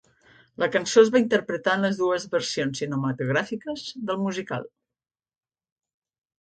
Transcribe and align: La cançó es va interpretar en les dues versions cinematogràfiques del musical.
La 0.61 0.69
cançó 0.75 1.03
es 1.07 1.11
va 1.15 1.21
interpretar 1.23 1.75
en 1.81 1.85
les 1.87 1.99
dues 1.99 2.25
versions 2.33 2.83
cinematogràfiques 2.85 3.87
del 4.11 4.21
musical. 4.27 4.69